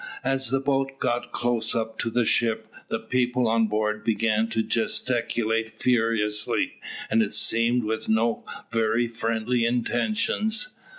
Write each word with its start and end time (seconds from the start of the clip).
As 0.23 0.49
the 0.49 0.59
boats 0.59 0.93
got 0.97 1.31
close 1.31 1.75
up 1.75 1.99
to 1.99 2.09
the 2.09 2.25
ship, 2.25 2.73
the 2.87 2.97
people 2.97 3.47
on 3.47 3.67
board 3.67 4.03
began 4.03 4.47
to 4.47 4.63
gesticulate 4.63 5.69
furiously, 5.73 6.71
and 7.11 7.21
it 7.21 7.33
seemed 7.33 7.83
with 7.83 8.09
no 8.09 8.43
very 8.71 9.07
friendly 9.07 9.63
intentions. 9.63 10.73